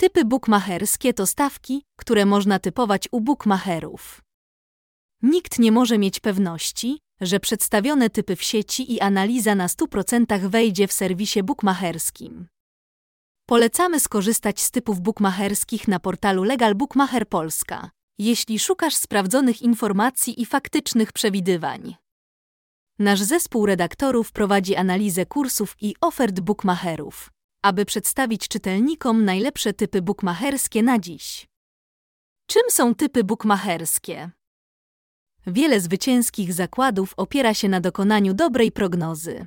Typy 0.00 0.24
bukmacherskie 0.24 1.14
to 1.14 1.26
stawki, 1.26 1.84
które 1.96 2.26
można 2.26 2.58
typować 2.58 3.08
u 3.12 3.20
bukmacherów. 3.20 4.22
Nikt 5.22 5.58
nie 5.58 5.72
może 5.72 5.98
mieć 5.98 6.20
pewności, 6.20 6.98
że 7.20 7.40
przedstawione 7.40 8.10
typy 8.10 8.36
w 8.36 8.42
sieci 8.42 8.92
i 8.94 9.00
analiza 9.00 9.54
na 9.54 9.66
100% 9.66 10.48
wejdzie 10.48 10.86
w 10.86 10.92
serwisie 10.92 11.42
bukmacherskim. 11.42 12.46
Polecamy 13.46 14.00
skorzystać 14.00 14.60
z 14.60 14.70
typów 14.70 15.00
bukmacherskich 15.00 15.88
na 15.88 16.00
portalu 16.00 16.42
Legal 16.42 16.74
Bookmacher 16.74 17.28
Polska, 17.28 17.90
jeśli 18.18 18.58
szukasz 18.58 18.94
sprawdzonych 18.94 19.62
informacji 19.62 20.42
i 20.42 20.46
faktycznych 20.46 21.12
przewidywań. 21.12 21.94
Nasz 22.98 23.22
zespół 23.22 23.66
redaktorów 23.66 24.32
prowadzi 24.32 24.76
analizę 24.76 25.26
kursów 25.26 25.76
i 25.80 25.94
ofert 26.00 26.40
bukmacherów, 26.40 27.30
aby 27.62 27.84
przedstawić 27.84 28.48
czytelnikom 28.48 29.24
najlepsze 29.24 29.72
typy 29.72 30.02
bukmacherskie 30.02 30.82
na 30.82 30.98
dziś. 30.98 31.46
Czym 32.46 32.62
są 32.70 32.94
typy 32.94 33.24
bukmacherskie? 33.24 34.30
Wiele 35.46 35.80
zwycięskich 35.80 36.52
zakładów 36.52 37.14
opiera 37.16 37.54
się 37.54 37.68
na 37.68 37.80
dokonaniu 37.80 38.34
dobrej 38.34 38.72
prognozy. 38.72 39.46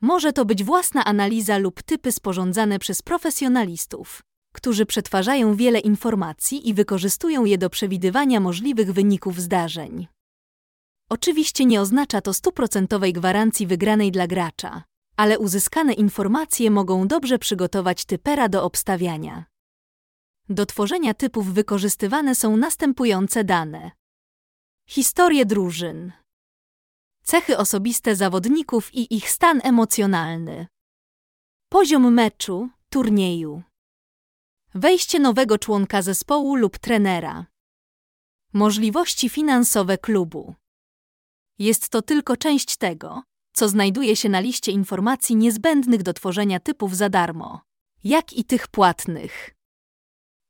Może 0.00 0.32
to 0.32 0.44
być 0.44 0.64
własna 0.64 1.04
analiza 1.04 1.58
lub 1.58 1.82
typy 1.82 2.12
sporządzane 2.12 2.78
przez 2.78 3.02
profesjonalistów, 3.02 4.22
którzy 4.52 4.86
przetwarzają 4.86 5.56
wiele 5.56 5.78
informacji 5.78 6.68
i 6.68 6.74
wykorzystują 6.74 7.44
je 7.44 7.58
do 7.58 7.70
przewidywania 7.70 8.40
możliwych 8.40 8.92
wyników 8.92 9.40
zdarzeń. 9.40 10.08
Oczywiście 11.10 11.64
nie 11.64 11.80
oznacza 11.80 12.20
to 12.20 12.32
stuprocentowej 12.32 13.12
gwarancji 13.12 13.66
wygranej 13.66 14.10
dla 14.12 14.26
gracza, 14.26 14.82
ale 15.16 15.38
uzyskane 15.38 15.92
informacje 15.92 16.70
mogą 16.70 17.08
dobrze 17.08 17.38
przygotować 17.38 18.04
typera 18.04 18.48
do 18.48 18.64
obstawiania. 18.64 19.44
Do 20.48 20.66
tworzenia 20.66 21.14
typów 21.14 21.54
wykorzystywane 21.54 22.34
są 22.34 22.56
następujące 22.56 23.44
dane. 23.44 23.90
Historie 24.88 25.46
drużyn. 25.46 26.12
Cechy 27.22 27.58
osobiste 27.58 28.16
zawodników 28.16 28.94
i 28.94 29.16
ich 29.16 29.30
stan 29.30 29.60
emocjonalny. 29.64 30.66
Poziom 31.68 32.14
meczu, 32.14 32.68
turnieju. 32.88 33.62
Wejście 34.74 35.18
nowego 35.18 35.58
członka 35.58 36.02
zespołu 36.02 36.56
lub 36.56 36.78
trenera. 36.78 37.46
Możliwości 38.52 39.28
finansowe 39.28 39.98
klubu. 39.98 40.54
Jest 41.58 41.88
to 41.88 42.02
tylko 42.02 42.36
część 42.36 42.76
tego, 42.76 43.22
co 43.52 43.68
znajduje 43.68 44.16
się 44.16 44.28
na 44.28 44.40
liście 44.40 44.72
informacji 44.72 45.36
niezbędnych 45.36 46.02
do 46.02 46.12
tworzenia 46.12 46.60
typów 46.60 46.96
za 46.96 47.08
darmo, 47.08 47.60
jak 48.04 48.32
i 48.32 48.44
tych 48.44 48.68
płatnych. 48.68 49.50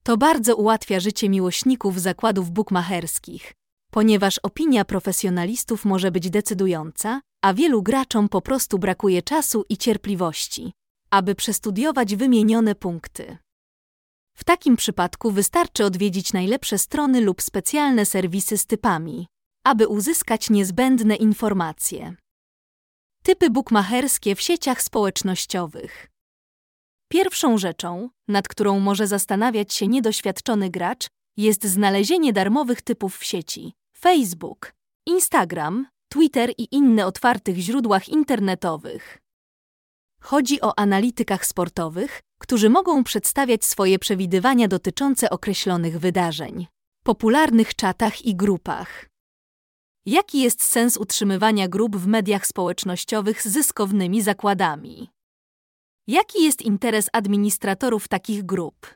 To 0.02 0.16
bardzo 0.16 0.56
ułatwia 0.56 1.00
życie 1.00 1.28
miłośników 1.28 2.00
zakładów 2.00 2.50
bukmacherskich, 2.50 3.52
ponieważ 3.90 4.38
opinia 4.38 4.84
profesjonalistów 4.84 5.84
może 5.84 6.10
być 6.10 6.30
decydująca, 6.30 7.20
a 7.42 7.54
wielu 7.54 7.82
graczom 7.82 8.28
po 8.28 8.42
prostu 8.42 8.78
brakuje 8.78 9.22
czasu 9.22 9.64
i 9.68 9.76
cierpliwości, 9.76 10.72
aby 11.10 11.34
przestudiować 11.34 12.16
wymienione 12.16 12.74
punkty. 12.74 13.38
W 14.36 14.44
takim 14.44 14.76
przypadku 14.76 15.30
wystarczy 15.30 15.84
odwiedzić 15.84 16.32
najlepsze 16.32 16.78
strony 16.78 17.20
lub 17.20 17.42
specjalne 17.42 18.06
serwisy 18.06 18.58
z 18.58 18.66
typami, 18.66 19.26
aby 19.64 19.88
uzyskać 19.88 20.50
niezbędne 20.50 21.16
informacje. 21.16 22.16
Typy 23.24 23.50
bukmacherskie 23.50 24.34
w 24.34 24.40
sieciach 24.40 24.82
społecznościowych. 24.82 26.10
Pierwszą 27.08 27.58
rzeczą, 27.58 28.08
nad 28.28 28.48
którą 28.48 28.80
może 28.80 29.06
zastanawiać 29.06 29.74
się 29.74 29.86
niedoświadczony 29.86 30.70
gracz, 30.70 31.06
jest 31.36 31.64
znalezienie 31.64 32.32
darmowych 32.32 32.82
typów 32.82 33.16
w 33.18 33.24
sieci 33.24 33.72
Facebook, 33.98 34.72
Instagram, 35.06 35.86
Twitter 36.08 36.50
i 36.58 36.68
inne 36.74 37.06
otwartych 37.06 37.56
źródłach 37.56 38.08
internetowych. 38.08 39.18
Chodzi 40.22 40.60
o 40.60 40.78
analitykach 40.78 41.46
sportowych, 41.46 42.20
którzy 42.38 42.70
mogą 42.70 43.04
przedstawiać 43.04 43.64
swoje 43.64 43.98
przewidywania 43.98 44.68
dotyczące 44.68 45.30
określonych 45.30 45.98
wydarzeń, 45.98 46.66
popularnych 47.04 47.74
czatach 47.74 48.24
i 48.24 48.36
grupach. 48.36 49.11
Jaki 50.06 50.40
jest 50.40 50.62
sens 50.62 50.96
utrzymywania 50.96 51.68
grup 51.68 51.96
w 51.96 52.06
mediach 52.06 52.46
społecznościowych 52.46 53.42
z 53.42 53.46
zyskownymi 53.46 54.22
zakładami? 54.22 55.10
Jaki 56.06 56.44
jest 56.44 56.62
interes 56.62 57.06
administratorów 57.12 58.08
takich 58.08 58.46
grup? 58.46 58.94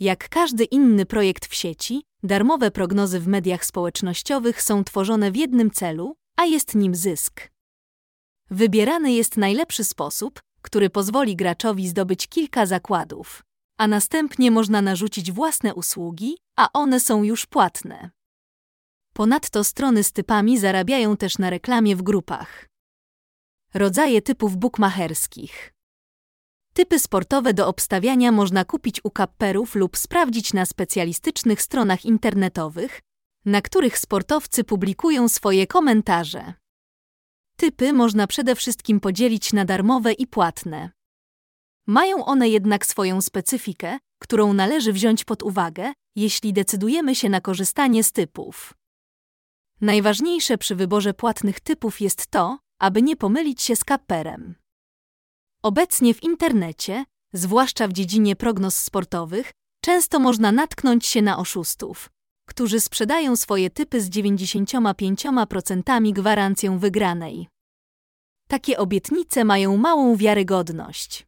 Jak 0.00 0.28
każdy 0.28 0.64
inny 0.64 1.06
projekt 1.06 1.46
w 1.46 1.54
sieci, 1.54 2.02
darmowe 2.22 2.70
prognozy 2.70 3.20
w 3.20 3.28
mediach 3.28 3.64
społecznościowych 3.64 4.62
są 4.62 4.84
tworzone 4.84 5.30
w 5.30 5.36
jednym 5.36 5.70
celu, 5.70 6.16
a 6.36 6.44
jest 6.44 6.74
nim 6.74 6.94
zysk. 6.94 7.50
Wybierany 8.50 9.12
jest 9.12 9.36
najlepszy 9.36 9.84
sposób, 9.84 10.40
który 10.62 10.90
pozwoli 10.90 11.36
graczowi 11.36 11.88
zdobyć 11.88 12.28
kilka 12.28 12.66
zakładów, 12.66 13.42
a 13.78 13.86
następnie 13.86 14.50
można 14.50 14.82
narzucić 14.82 15.32
własne 15.32 15.74
usługi, 15.74 16.36
a 16.56 16.72
one 16.72 17.00
są 17.00 17.22
już 17.22 17.46
płatne. 17.46 18.10
Ponadto 19.20 19.64
strony 19.64 20.04
z 20.04 20.12
typami 20.12 20.58
zarabiają 20.58 21.16
też 21.16 21.38
na 21.38 21.50
reklamie 21.50 21.96
w 21.96 22.02
grupach. 22.02 22.68
Rodzaje 23.74 24.22
typów 24.22 24.56
bukmacherskich. 24.56 25.72
Typy 26.74 26.98
sportowe 26.98 27.54
do 27.54 27.68
obstawiania 27.68 28.32
można 28.32 28.64
kupić 28.64 29.00
u 29.04 29.10
kapperów 29.10 29.74
lub 29.74 29.96
sprawdzić 29.96 30.52
na 30.52 30.66
specjalistycznych 30.66 31.62
stronach 31.62 32.04
internetowych, 32.04 33.00
na 33.44 33.62
których 33.62 33.98
sportowcy 33.98 34.64
publikują 34.64 35.28
swoje 35.28 35.66
komentarze. 35.66 36.54
Typy 37.56 37.92
można 37.92 38.26
przede 38.26 38.54
wszystkim 38.54 39.00
podzielić 39.00 39.52
na 39.52 39.64
darmowe 39.64 40.12
i 40.12 40.26
płatne. 40.26 40.90
Mają 41.86 42.24
one 42.24 42.48
jednak 42.48 42.86
swoją 42.86 43.20
specyfikę, 43.20 43.98
którą 44.18 44.52
należy 44.52 44.92
wziąć 44.92 45.24
pod 45.24 45.42
uwagę, 45.42 45.92
jeśli 46.16 46.52
decydujemy 46.52 47.14
się 47.14 47.28
na 47.28 47.40
korzystanie 47.40 48.04
z 48.04 48.12
typów. 48.12 48.79
Najważniejsze 49.80 50.58
przy 50.58 50.76
wyborze 50.76 51.14
płatnych 51.14 51.60
typów 51.60 52.00
jest 52.00 52.26
to, 52.26 52.58
aby 52.78 53.02
nie 53.02 53.16
pomylić 53.16 53.62
się 53.62 53.76
z 53.76 53.84
kapperem. 53.84 54.54
Obecnie 55.62 56.14
w 56.14 56.22
internecie, 56.22 57.04
zwłaszcza 57.32 57.88
w 57.88 57.92
dziedzinie 57.92 58.36
prognoz 58.36 58.76
sportowych, 58.76 59.52
często 59.84 60.18
można 60.18 60.52
natknąć 60.52 61.06
się 61.06 61.22
na 61.22 61.38
oszustów, 61.38 62.10
którzy 62.48 62.80
sprzedają 62.80 63.36
swoje 63.36 63.70
typy 63.70 64.00
z 64.00 64.10
95% 64.10 66.12
gwarancją 66.12 66.78
wygranej. 66.78 67.48
Takie 68.48 68.78
obietnice 68.78 69.44
mają 69.44 69.76
małą 69.76 70.16
wiarygodność. 70.16 71.26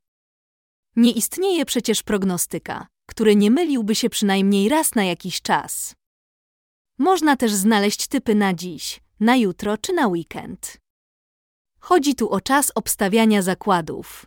Nie 0.96 1.12
istnieje 1.12 1.64
przecież 1.64 2.02
prognostyka, 2.02 2.86
który 3.06 3.36
nie 3.36 3.50
myliłby 3.50 3.94
się 3.94 4.10
przynajmniej 4.10 4.68
raz 4.68 4.94
na 4.94 5.04
jakiś 5.04 5.42
czas. 5.42 5.94
Można 6.98 7.36
też 7.36 7.52
znaleźć 7.52 8.06
typy 8.06 8.34
na 8.34 8.54
dziś, 8.54 9.00
na 9.20 9.36
jutro 9.36 9.78
czy 9.78 9.92
na 9.92 10.06
weekend. 10.08 10.78
Chodzi 11.80 12.14
tu 12.14 12.30
o 12.30 12.40
czas 12.40 12.72
obstawiania 12.74 13.42
zakładów. 13.42 14.26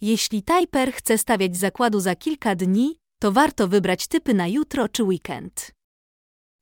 Jeśli 0.00 0.42
tajper 0.42 0.92
chce 0.92 1.18
stawiać 1.18 1.56
zakładu 1.56 2.00
za 2.00 2.16
kilka 2.16 2.54
dni, 2.54 2.98
to 3.20 3.32
warto 3.32 3.68
wybrać 3.68 4.06
typy 4.06 4.34
na 4.34 4.48
jutro 4.48 4.88
czy 4.88 5.04
weekend. 5.04 5.72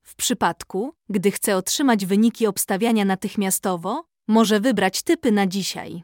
W 0.03 0.14
przypadku, 0.16 0.94
gdy 1.09 1.31
chce 1.31 1.56
otrzymać 1.56 2.06
wyniki 2.06 2.47
obstawiania 2.47 3.04
natychmiastowo, 3.04 4.04
może 4.28 4.60
wybrać 4.60 5.03
typy 5.03 5.32
na 5.32 5.47
dzisiaj. 5.47 6.03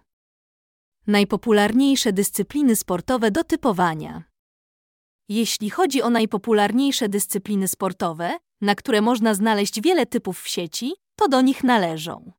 Najpopularniejsze 1.06 2.12
dyscypliny 2.12 2.77
sportowe 2.77 3.31
do 3.31 3.44
typowania. 3.44 4.29
Jeśli 5.32 5.71
chodzi 5.71 6.03
o 6.03 6.10
najpopularniejsze 6.10 7.09
dyscypliny 7.09 7.68
sportowe, 7.68 8.38
na 8.60 8.74
które 8.74 9.00
można 9.00 9.34
znaleźć 9.34 9.80
wiele 9.80 10.06
typów 10.06 10.41
w 10.42 10.48
sieci, 10.48 10.92
to 11.16 11.28
do 11.28 11.41
nich 11.41 11.65
należą. 11.65 12.32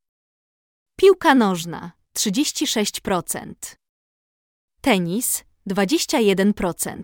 Piłka 0.97 1.35
nożna 1.35 1.91
36%, 2.17 3.53
tenis 4.81 5.43
21%, 5.69 7.03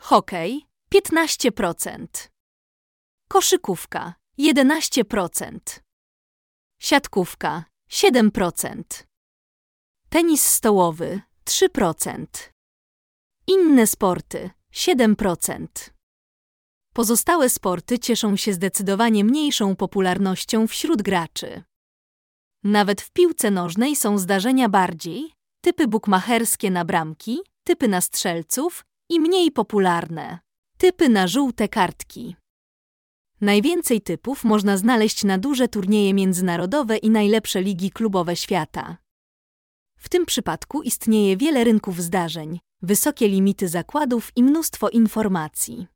hokej 0.00 0.66
15%, 0.94 2.06
koszykówka 3.28 4.14
11%, 4.38 5.58
siatkówka 6.80 7.64
7%, 7.90 8.82
tenis 10.08 10.46
stołowy 10.46 11.20
3%, 11.44 12.53
inne 13.46 13.86
sporty 13.86 14.50
7%. 14.72 15.66
Pozostałe 16.94 17.48
sporty 17.48 17.98
cieszą 17.98 18.36
się 18.36 18.52
zdecydowanie 18.52 19.24
mniejszą 19.24 19.76
popularnością 19.76 20.66
wśród 20.66 21.02
graczy. 21.02 21.62
Nawet 22.64 23.00
w 23.00 23.10
piłce 23.10 23.50
nożnej 23.50 23.96
są 23.96 24.18
zdarzenia 24.18 24.68
bardziej, 24.68 25.32
typy 25.60 25.88
bukmacherskie 25.88 26.70
na 26.70 26.84
bramki, 26.84 27.38
typy 27.64 27.88
na 27.88 28.00
strzelców, 28.00 28.84
i 29.08 29.20
mniej 29.20 29.50
popularne. 29.50 30.38
Typy 30.78 31.08
na 31.08 31.28
żółte 31.28 31.68
kartki. 31.68 32.36
Najwięcej 33.40 34.00
typów 34.00 34.44
można 34.44 34.76
znaleźć 34.76 35.24
na 35.24 35.38
duże 35.38 35.68
turnieje 35.68 36.14
międzynarodowe 36.14 36.96
i 36.96 37.10
najlepsze 37.10 37.62
ligi 37.62 37.90
klubowe 37.90 38.36
świata. 38.36 38.96
W 39.96 40.08
tym 40.08 40.26
przypadku 40.26 40.82
istnieje 40.82 41.36
wiele 41.36 41.64
rynków 41.64 42.02
zdarzeń, 42.02 42.60
wysokie 42.84 43.28
limity 43.28 43.68
zakładów 43.68 44.32
i 44.36 44.42
mnóstwo 44.42 44.88
informacji. 44.88 45.93